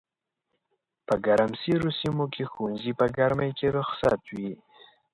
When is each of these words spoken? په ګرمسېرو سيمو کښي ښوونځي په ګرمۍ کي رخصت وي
په 1.07 1.13
ګرمسېرو 1.25 1.89
سيمو 1.99 2.25
کښي 2.33 2.45
ښوونځي 2.51 2.91
په 2.99 3.05
ګرمۍ 3.17 3.51
کي 3.57 3.67
رخصت 3.77 4.21
وي 4.35 4.51